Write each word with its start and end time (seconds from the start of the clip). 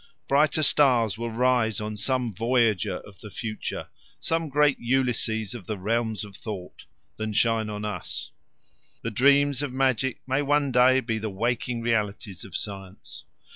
Brighter 0.27 0.63
stars 0.63 1.15
will 1.15 1.29
rise 1.29 1.79
on 1.79 1.95
some 1.95 2.33
voyager 2.33 2.95
of 3.01 3.19
the 3.19 3.29
future 3.29 3.89
some 4.19 4.49
great 4.49 4.79
Ulysses 4.79 5.53
of 5.53 5.67
the 5.67 5.77
realms 5.77 6.25
of 6.25 6.35
thought 6.35 6.85
than 7.17 7.33
shine 7.33 7.69
on 7.69 7.85
us. 7.85 8.31
The 9.03 9.11
dreams 9.11 9.61
of 9.61 9.71
magic 9.71 10.19
may 10.25 10.41
one 10.41 10.71
day 10.71 11.01
be 11.01 11.19
the 11.19 11.29
waking 11.29 11.83
realities 11.83 12.43
of 12.43 12.57
science. 12.57 13.25